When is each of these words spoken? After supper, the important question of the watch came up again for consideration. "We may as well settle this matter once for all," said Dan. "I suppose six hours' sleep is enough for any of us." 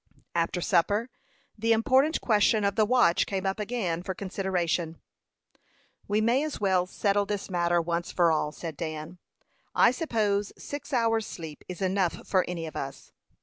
After 0.33 0.61
supper, 0.61 1.11
the 1.55 1.73
important 1.73 2.21
question 2.21 2.63
of 2.63 2.73
the 2.75 2.87
watch 2.87 3.27
came 3.27 3.45
up 3.45 3.59
again 3.59 4.01
for 4.01 4.15
consideration. 4.15 4.99
"We 6.07 6.21
may 6.21 6.41
as 6.43 6.59
well 6.59 6.87
settle 6.87 7.27
this 7.27 7.51
matter 7.51 7.79
once 7.79 8.11
for 8.11 8.31
all," 8.31 8.51
said 8.51 8.75
Dan. 8.75 9.19
"I 9.75 9.91
suppose 9.91 10.53
six 10.57 10.91
hours' 10.91 11.27
sleep 11.27 11.63
is 11.69 11.83
enough 11.83 12.27
for 12.27 12.43
any 12.47 12.65
of 12.65 12.75
us." 12.75 13.11